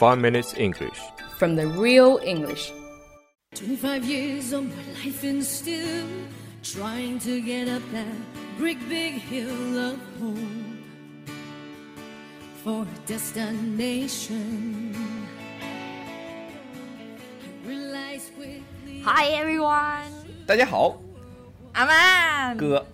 [0.00, 0.98] 5 Minutes English.
[1.36, 2.72] From the real English.
[3.54, 6.08] 25 years of my life in still,
[6.64, 8.08] trying to get up that
[8.56, 10.80] brick big hill of home
[12.64, 14.96] for a destination.
[19.04, 20.08] Hi everyone，
[20.46, 20.96] 大家好，
[21.74, 22.86] 阿曼哥，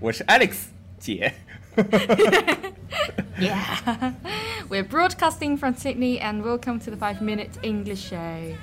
[0.00, 0.68] 我是 Alex
[0.98, 1.45] 姐。
[3.38, 4.12] yeah.
[4.68, 8.54] We're broadcasting from Sydney and welcome to the 5 Minute English Show.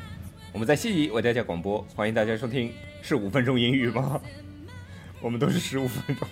[0.52, 2.72] 我们在悉尼为大家广播，欢迎大家收听。
[3.02, 4.20] 是五分钟英语吗？
[5.20, 6.28] 我们都是十五分钟。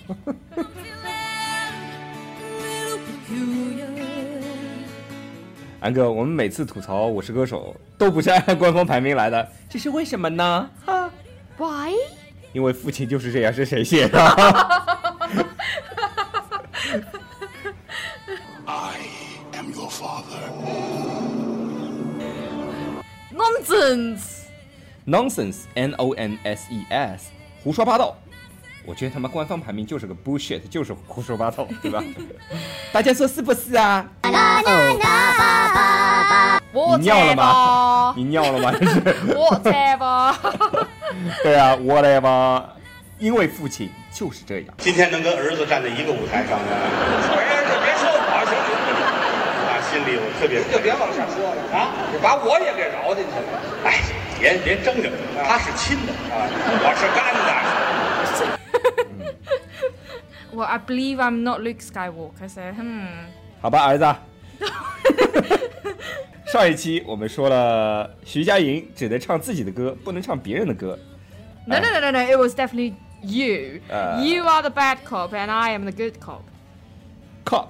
[5.79, 10.69] 安哥，我们每次吐槽《我是歌手》都不是按官方排名来的，这是为什么呢？
[10.85, 11.09] 哈
[11.57, 11.93] ，Why？
[12.53, 14.70] 因为父亲就是这样，是谁写的？
[23.91, 24.47] Nonsense,
[25.05, 27.25] nonsense, N O N S E S，
[27.61, 28.15] 胡说八道。
[28.85, 32.01] 我觉得他们官方排名就是个 bullshit，就是胡说八道，对吧？
[32.93, 34.05] 大家说是不是啊？
[34.23, 34.29] 你
[37.03, 38.13] 尿了吗？
[38.15, 38.71] 你尿了吗？
[38.79, 38.97] 这是
[39.35, 39.97] w h a
[41.43, 42.69] 对啊，v e r
[43.19, 44.73] 因为父亲就是这样。
[44.77, 46.65] 今天能跟儿子站在一个舞台上呢？
[50.39, 51.93] 特别就别往下说了啊！
[52.21, 53.61] 把我也给饶进去了。
[53.83, 53.99] 哎，
[54.39, 55.11] 别别争着，
[55.47, 56.43] 他是亲的啊，
[56.81, 57.51] 我是干的。
[60.53, 62.49] 我 I believe I'm not Luke Skywalker.
[62.49, 63.07] So, 嗯，
[63.61, 64.05] 好吧，儿子。
[66.47, 70.97] 上一期我们说了，徐佳莹只能唱自己的歌，不能唱别人的歌。
[71.65, 72.19] No, no, no, no, no.
[72.31, 73.79] It was definitely you.
[74.19, 76.41] You are the bad cop, and I am the good cop.
[77.45, 77.69] Cop.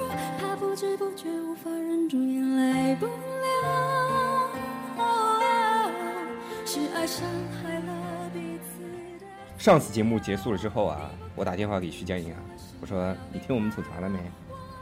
[6.93, 7.93] 爱了、
[9.57, 12.37] 上次节目结束了之后啊，我打电话给徐佳莹啊，
[12.81, 14.19] 我说你听我们吐槽了没？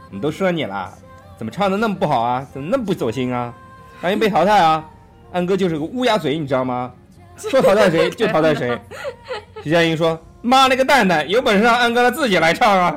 [0.08, 0.92] 我们都说你了，
[1.38, 2.46] 怎么唱的那么不好啊？
[2.52, 3.54] 怎么那么不走心啊？
[4.00, 4.84] 欢迎被淘汰啊？
[5.32, 6.92] 安哥就是个乌鸦嘴，你知道吗？
[7.36, 8.76] 说淘汰谁就淘汰谁。
[9.62, 12.96] 徐佳莹说：“妈了个蛋蛋，有本事让安哥他自己来唱啊！”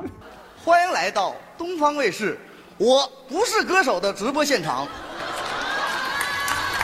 [0.65, 2.35] 欢迎来到东方卫视
[2.85, 4.87] 《我不是歌手》的直播现场。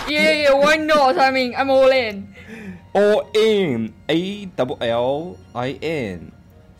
[0.09, 1.18] yeah, why not?
[1.18, 2.28] I mean, I'm all in.
[2.94, 6.20] All in, A W L I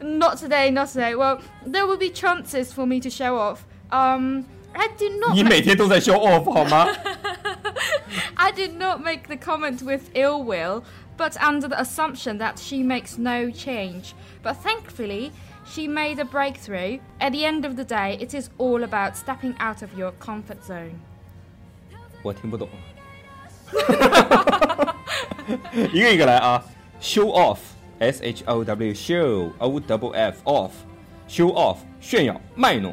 [0.00, 1.14] Not today, not today.
[1.14, 3.64] Well, there will be chances for me to show off.
[3.90, 4.44] Um,
[4.74, 5.34] I do not.
[5.34, 6.86] 你每天都在 show off 好吗？
[8.58, 10.82] did not make the comment with ill will,
[11.16, 14.14] but under the assumption that she makes no change.
[14.42, 15.30] But thankfully,
[15.72, 16.98] she made a breakthrough.
[17.20, 20.64] At the end of the day, it is all about stepping out of your comfort
[20.64, 20.98] zone.
[27.12, 27.60] Show off
[28.00, 29.24] s h o w show
[29.66, 30.74] o w f off
[31.34, 32.92] show off 炫耀卖弄，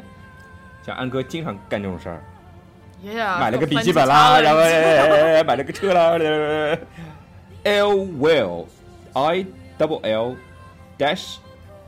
[0.86, 2.22] 像安哥经常干这种事儿。
[3.02, 4.60] 买了个笔记本啦，然后
[5.44, 6.18] 买了个车啦。
[7.64, 8.66] L will
[9.12, 9.44] I
[9.78, 10.36] double L
[10.98, 11.36] dash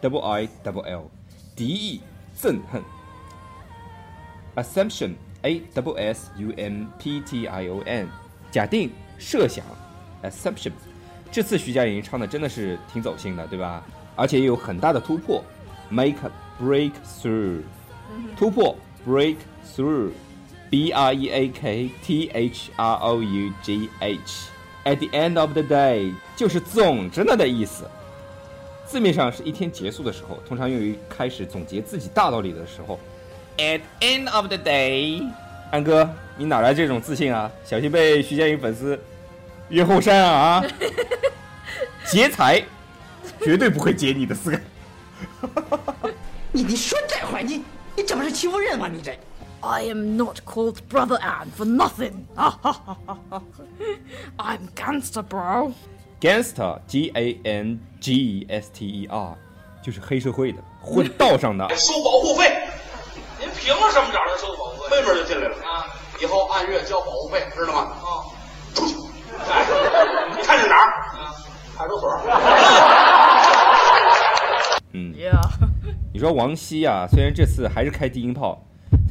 [0.02, 1.10] double I double L
[1.56, 2.02] d
[2.40, 2.82] 恨恨。
[4.56, 8.08] Assumption a double s u M p t i o n
[8.50, 9.64] 假定设想
[10.22, 10.72] assumption。
[11.30, 13.82] 这次徐佳莹唱的真的是挺走心的，对吧？
[14.16, 15.42] 而且也有很大的突破
[15.88, 16.16] ，make
[16.60, 17.62] breakthrough
[18.36, 18.76] 突破
[19.06, 20.10] breakthrough。
[20.70, 24.50] B R E A K T H R O U G H。
[24.84, 27.88] At the end of the day 就是总着呢的意思，
[28.86, 32.98] 字面上是一天结束的时候，通常用于开始总结自己大道理的时候。
[33.58, 35.26] At end of the day，
[35.72, 37.50] 安哥，你哪来这种自信啊？
[37.64, 38.98] 小心被徐佳莹粉丝
[39.70, 40.30] 约后山啊！
[40.32, 40.64] 啊，
[42.08, 42.62] 劫财，
[43.42, 44.60] 绝对不会劫你的四个。
[46.52, 47.64] 你你说这话，你
[47.96, 48.86] 你这不是欺负人吗？
[48.90, 49.10] 你这。
[49.62, 52.26] I am not called Brother Ann for nothing.
[54.38, 55.74] I'm gangster, bro.
[56.20, 57.18] Gangster, G-A-N-G-E-S-T-E-R，
[59.82, 62.56] 就是黑社会的，混道上的， 收保护费。
[63.40, 64.96] 您凭什么找人收保护费？
[65.00, 65.56] 妹妹就进来了。
[65.56, 65.86] 啊，
[66.20, 67.80] 以后按月交保护费，知道吗？
[67.80, 68.28] 啊，
[68.74, 68.94] 出去。
[68.94, 69.08] 你
[70.44, 70.88] 看着哪儿？
[71.76, 72.16] 派出所。
[74.94, 75.12] 嗯，
[76.12, 78.62] 你说王希啊，虽然这次还是开低音炮。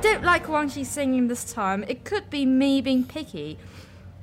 [0.00, 1.84] do don't like Wang singing this time.
[1.88, 3.56] It could be me being picky,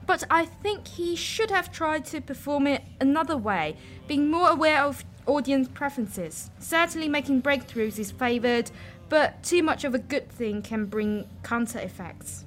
[0.05, 3.77] but I think he should have tried to perform it another way,
[4.07, 6.49] being more aware of audience preferences.
[6.59, 8.71] Certainly, making breakthroughs is favoured,
[9.09, 12.45] but too much of a good thing can bring counter effects.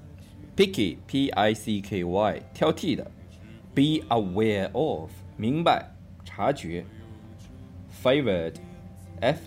[0.57, 1.67] Picky, pick
[3.75, 5.85] Be aware of，明白，
[6.25, 6.83] 察觉。
[8.03, 8.59] Favored,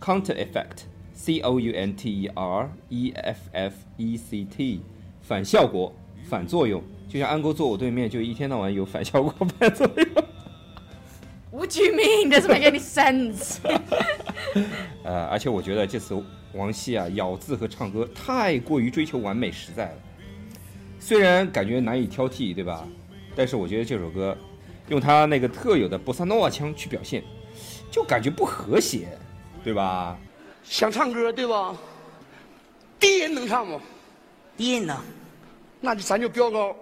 [0.00, 0.86] Counter effect。
[1.26, 3.14] Counter
[4.08, 4.80] effect
[5.28, 5.92] 反效果、
[6.28, 10.06] 反作用，就像安哥坐我对面，就一天到晚有反效果、反作用。
[11.50, 12.30] What you mean?
[12.30, 13.56] Doesn't make any sense.
[15.02, 16.14] 呃，而且我觉得这次
[16.52, 19.94] 王希啊，咬字和唱歌太过于追求完美、实在了。
[21.00, 22.86] 虽然感觉难以挑剔，对吧？
[23.34, 24.36] 但是我觉得这首歌
[24.90, 27.20] 用他那个特有的波萨诺瓦腔去表现，
[27.90, 29.08] 就感觉不和谐，
[29.64, 30.16] 对吧？
[30.68, 31.74] 想唱歌对吧？
[32.98, 33.80] 低音能唱不？
[34.56, 34.98] 低音能，
[35.80, 36.76] 那就咱就飙高。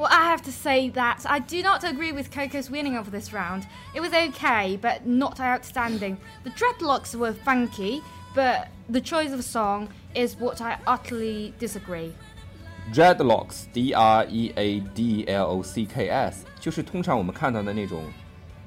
[0.00, 3.34] Well, I have to say that I do not agree with Coco's winning of this
[3.34, 3.66] round.
[3.94, 6.16] It was okay, but not outstanding.
[6.42, 8.00] The dreadlocks were funky,
[8.34, 12.14] but the choice of song is what I utterly disagree.
[12.94, 18.02] Dreadlocks, D-R-E-A-D-L-O-C-K-S，就是通常我们看到的那种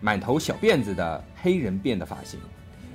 [0.01, 2.39] 满头小辫子的黑人辫的发型。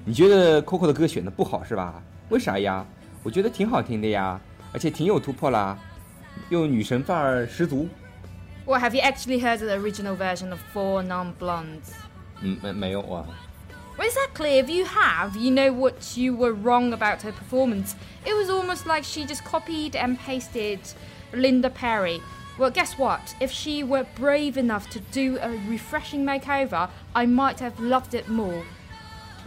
[0.05, 2.01] 你觉得 Coco 的歌选的不好是吧？
[2.29, 2.87] 为啥呀？
[3.25, 4.41] 我觉得挺好听的呀，
[4.73, 5.77] 而且挺有突破啦，
[6.51, 7.89] 又女神范儿十足。
[8.69, 11.91] or have you actually heard the original version of Four Non Blondes?
[12.63, 13.27] Well,
[13.99, 14.59] exactly.
[14.59, 17.97] If you have, you know what you were wrong about her performance.
[18.27, 20.81] It was almost like she just copied and pasted
[21.33, 22.21] Linda Perry.
[22.59, 23.35] Well, guess what?
[23.41, 28.29] If she were brave enough to do a refreshing makeover, I might have loved it
[28.29, 28.67] more.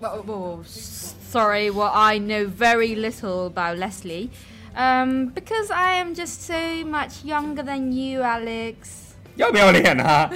[0.00, 4.30] well, well, sorry, well, I know very little about Leslie.
[4.74, 9.08] Um, because I am just so much younger than you, Alex.
[9.36, 10.30] 要不要脸呐、啊？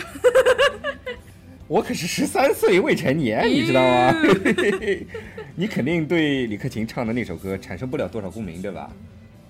[1.66, 4.14] 我可是十三岁未成年，你知道吗？
[5.56, 8.90] 你肯定对李克勤唱的那首歌产生不了多少共鸣，对吧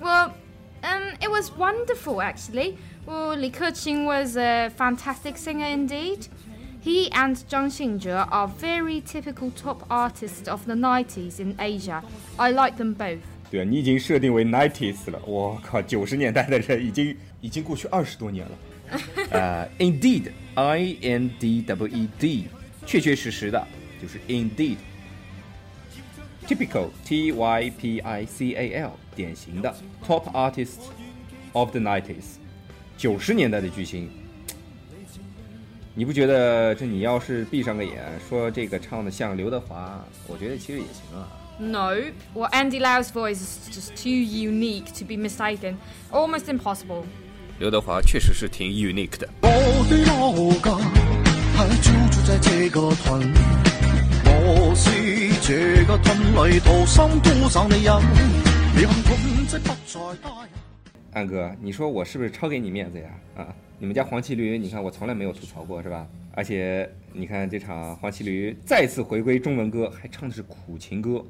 [0.00, 0.30] ？Well,
[0.82, 2.76] um, it was wonderful actually.
[3.06, 6.28] Well, Li Keqing was a fantastic singer indeed.
[6.84, 12.02] He and Zhang Xingzhe are very typical top artists of the 90s in Asia.
[12.38, 13.20] I like them both.
[13.50, 18.52] 对啊，你已经设定为 90s 了，我靠，九十年代的人已经已经过去二十多年了。
[19.30, 22.44] 呃、uh,，indeed，i n d w e d，
[22.84, 23.66] 确确实实的，
[24.02, 24.76] 就是 indeed。
[26.46, 29.74] typical，t y p i c a l，典型的
[30.06, 30.84] top artists
[31.54, 32.34] of the 90s，
[32.98, 34.06] 九十年代的巨星。
[35.96, 36.84] 你不觉得这？
[36.84, 41.28] 你要是闭上个眼，说这个唱的像刘德华，我觉得其实也行啊。
[41.60, 47.04] No，well, Andy Lau's voice is just too unique to be mistaken，almost impossible。
[47.60, 49.28] 刘德华确实是挺 unique 的。
[49.42, 50.84] 我我的的老家
[51.54, 53.34] 还住在在这这个个屯，
[54.74, 55.84] 是
[56.42, 58.84] 里土土生长人，
[59.14, 60.63] 不
[61.14, 63.08] 安哥，你说我是不是超给你面子呀？
[63.36, 66.06] 啊，你们家黄旗驴，你看我从来没有吐槽过，是吧？
[66.32, 71.24] 而且你看这场黄旗驴再次回归中文歌，还唱的是苦情歌。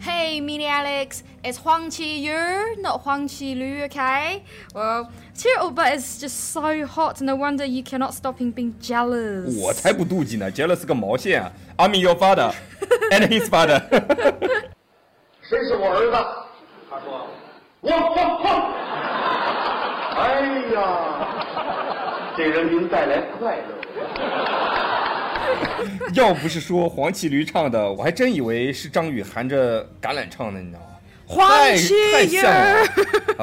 [0.00, 4.42] Hey, Mini Alex, it's Huang Qi Yu, not Huang Qi Lu, okay?
[4.74, 9.56] Well, Cheer Uba is just so hot, no wonder you cannot stop him being jealous.
[9.62, 12.52] 我才不妒忌呢 jealous I 个毛线啊！I'm your father
[13.12, 13.80] and his father.
[15.48, 16.26] 谁是我儿子？
[16.90, 17.28] 他说
[17.82, 18.74] 我我我。
[20.18, 20.40] 哎
[20.74, 21.23] 呀！
[22.36, 23.80] 给人民带来快乐。
[26.14, 30.86] 要不是说黄绮驴唱的，我还真以为是张宇含着橄榄唱的，你知道吗？
[31.26, 32.40] 黄绮驴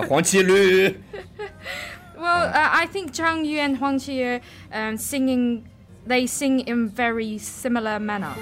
[0.09, 0.93] 黄绮驴。
[2.17, 4.39] Well, I think Zhang Yu and Huang Qiye,
[4.71, 5.63] um, singing,
[6.05, 8.35] they sing in very similar manner.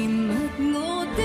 [0.00, 0.34] 没
[0.74, 1.22] 我的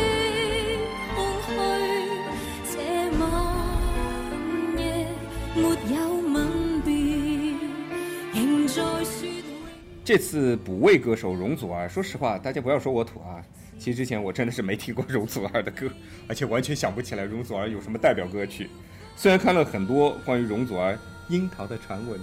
[10.05, 13.43] 这次补位歌手容祖儿，说实话，大家不要说我土啊。
[13.77, 15.87] 其实之前我真的是没听过容祖儿的歌，
[16.27, 18.69] 而且完全想不起来容祖儿有什么代表歌曲。
[19.15, 20.93] 虽然看了很多关于容祖儿
[21.29, 22.19] 《樱桃》的传闻。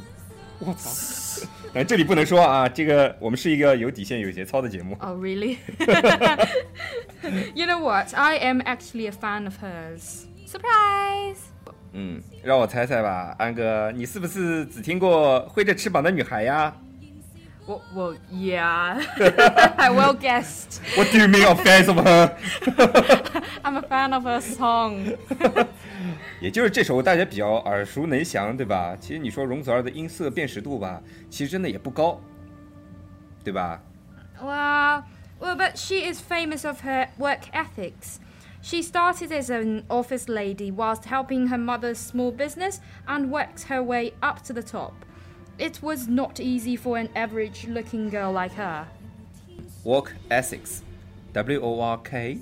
[0.58, 1.46] 我操！
[1.75, 4.96] 哎，这里不能说啊，这个我们是一个有底线、有节操的节目。
[5.00, 5.58] Oh really?
[7.54, 8.14] You know what?
[8.14, 10.25] I am actually a fan of hers.
[10.46, 11.38] Surprise!
[11.92, 16.75] 嗯，让我猜猜吧，安哥，你是不是只听过《挥着翅膀的女孩》呀？
[17.66, 19.02] Well, well yeah.
[19.76, 20.80] I well guessed.
[20.94, 22.38] What do you mean I'm fans of her?
[23.64, 25.16] I'm a fan of her song.
[26.40, 28.96] 也就是这首大家比较耳熟能详，对吧？
[29.00, 32.20] 其实你说容祖儿的音色辨识度吧，其实真的也不高，
[33.42, 33.80] 对吧
[34.40, 35.02] ？Well,
[35.40, 38.18] well, but she is famous of her work ethics.
[38.62, 43.82] She started as an office lady whilst helping her mother's small business and worked her
[43.82, 44.94] way up to the top.
[45.58, 48.86] It was not easy for an average looking girl like her.
[49.84, 50.82] Walk ethics,
[51.32, 52.40] W O R K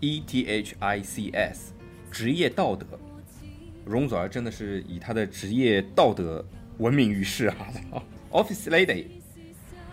[0.00, 1.72] E T H I C S，
[2.12, 2.86] 职业道德。
[3.84, 6.44] 容祖儿真的是以她的职业道德
[6.78, 7.56] 闻名于世啊
[8.30, 9.06] ！Office lady，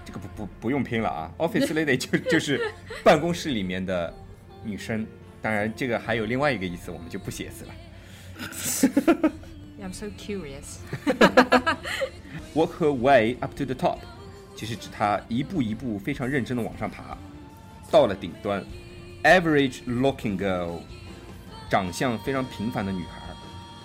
[0.06, 2.62] 这个不不不用拼了啊！Office lady 就就是
[3.04, 4.14] 办公室里面的
[4.64, 5.08] 女生，
[5.42, 9.32] 当然这个还有另外一个意思，我们就不写字了。
[9.94, 10.80] so curious.
[12.54, 14.00] Walk her way up to the top，
[14.56, 17.18] 其实指她一步一步非常认真的往上爬，
[17.92, 18.64] 到了顶端。
[19.24, 20.80] Average-looking girl，
[21.70, 23.22] 长相非常平凡的女孩。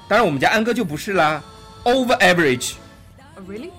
[0.08, 1.42] 当然，我们家安哥就不是啦
[1.84, 2.74] ，over average。
[3.46, 3.70] Really？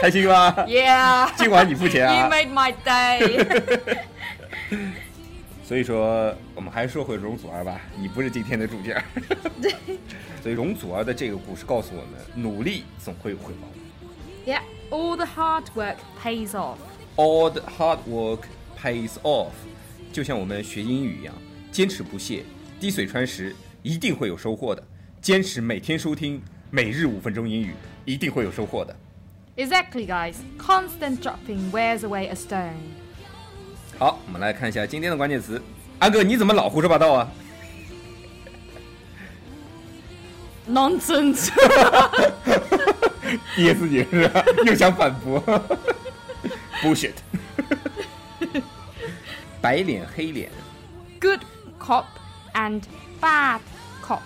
[0.00, 1.30] 开心吗？Yeah。
[1.36, 4.97] 今晚你付钱啊？You made my day。
[5.68, 7.78] 所以说，我们还是说回容祖儿吧。
[8.00, 8.98] 你不是今天的主角。
[9.60, 9.70] 对。
[10.42, 13.68] 所以，容祖儿的这个故事告诉我们，努力总会有回报。
[14.50, 16.78] Yeah, all the hard work pays off.
[17.16, 18.44] All the hard work
[18.82, 19.52] pays off.
[20.10, 21.34] 就像我们学英语一样，
[21.70, 22.44] 坚持不懈，
[22.80, 24.82] 滴水穿石，一定会有收获的。
[25.20, 27.74] 坚持每天收听，每日五分钟英语，
[28.06, 28.96] 一定会有收获的。
[29.58, 30.36] Exactly, guys.
[30.58, 32.72] Constant dropping wears away a stone.
[33.98, 35.60] 好，我们来看一下今天的关键词。
[35.98, 37.28] 阿哥，你怎么老胡说八道啊
[40.70, 41.48] ？Nonsense！
[43.56, 44.44] 噎死你， 是吧？
[44.64, 45.42] 又想反驳
[46.80, 47.14] ？Bullshit！
[49.60, 50.48] 白脸黑脸。
[51.20, 51.40] Good
[51.84, 52.04] cop
[52.54, 52.82] and
[53.20, 53.58] bad
[54.06, 54.20] cop。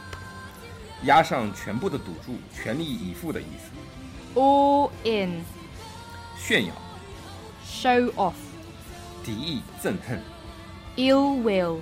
[1.04, 4.38] 压上全部的赌注，全力以赴的意思。
[4.38, 5.40] All in。
[6.38, 6.72] 炫耀。
[7.66, 8.41] Show off。
[9.24, 10.20] 敌意、憎恨
[10.96, 11.78] ；ill will，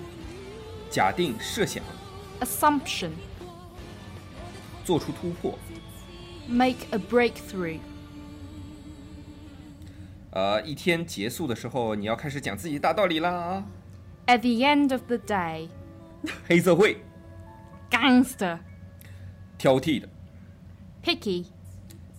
[0.91, 1.83] 假定、设想
[2.41, 3.11] ；assumption，
[4.85, 5.59] 做出突破
[6.51, 7.79] ；make a breakthrough。
[10.33, 13.65] 呃，一天结束的时候，你要开始讲自己大道理啦啊
[14.27, 15.69] ！At the end of the day，
[16.47, 16.99] 黑社会
[17.91, 18.59] ；gangster，
[19.57, 20.07] 挑剔的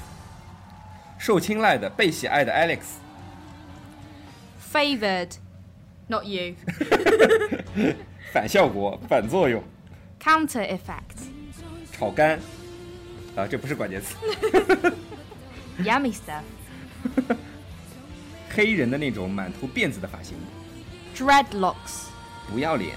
[1.19, 2.79] 受青睐的、被喜爱的 Alex。
[4.73, 5.35] Favored,
[6.09, 6.55] not you
[8.33, 9.63] 反效果、反作用。
[10.21, 11.31] Counter effect
[11.91, 12.39] 炒干。
[13.35, 14.15] 啊，这不是关键词。
[15.81, 16.43] Yummy stuff
[18.55, 20.37] 黑人的那种满头辫子的发型。
[21.17, 22.11] dreadlocks.
[22.53, 22.95] 不要脸。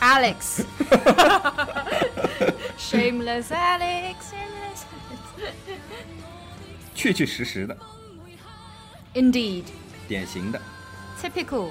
[0.00, 0.64] Alex.
[2.80, 4.30] shameless Alex.
[4.30, 4.86] Shameless
[5.36, 5.56] Alex.
[6.94, 7.76] 确确实实的。
[9.14, 9.64] Indeed.
[10.08, 10.60] 典型的。
[11.22, 11.68] Typical.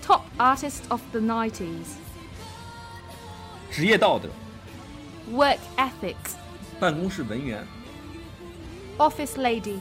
[0.00, 1.96] Top artist of the 90s.
[5.28, 6.36] Work ethics.
[9.00, 9.80] Office lady.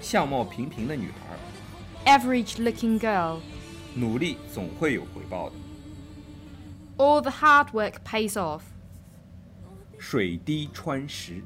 [0.00, 2.12] 相貌平平的女孩。
[2.18, 3.38] Average-looking girl。
[3.94, 5.56] 努力总会有回报的。
[6.98, 8.60] All the hard work pays off。
[9.98, 11.42] 水滴穿石。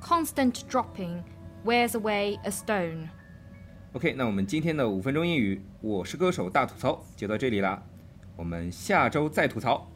[0.00, 1.22] Constant dropping
[1.64, 3.08] wears away a stone。
[3.92, 7.80] OK，那我们今天的五分钟英语，我是歌手大吐槽就到这里啦，
[8.36, 9.88] 我们下周再吐槽。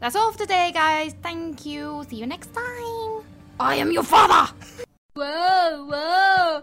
[0.00, 1.12] That's all for today, guys.
[1.22, 2.04] Thank you.
[2.04, 3.24] See you next time.
[3.58, 4.50] I am your father.
[5.14, 6.62] Whoa, whoa.